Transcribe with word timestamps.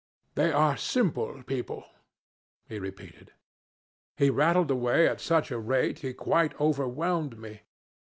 They 0.33 0.51
are 0.51 0.77
simple 0.77 1.43
people,' 1.43 1.85
he 2.67 2.79
repeated. 2.79 3.33
He 4.17 4.31
rattled 4.31 4.71
away 4.71 5.07
at 5.07 5.21
such 5.21 5.51
a 5.51 5.59
rate 5.59 5.99
he 5.99 6.11
quite 6.11 6.59
overwhelmed 6.59 7.37
me. 7.37 7.61